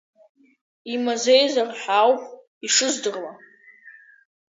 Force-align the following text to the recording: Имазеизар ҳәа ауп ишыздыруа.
Имазеизар 0.93 1.67
ҳәа 1.79 1.97
ауп 2.03 2.21
ишыздыруа. 2.65 3.31